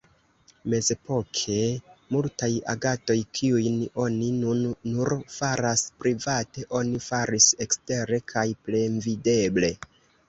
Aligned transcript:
Mezepoke, 0.73 1.57
multaj 2.15 2.49
agadoj, 2.73 3.17
kiujn 3.39 3.77
oni 4.05 4.29
nun 4.39 4.63
nur 4.95 5.15
faras 5.35 5.85
private, 6.01 6.67
oni 6.81 7.03
faris 7.11 7.51
ekstere 7.67 8.23
kaj 8.35 8.49
plenvideble. 8.69 9.75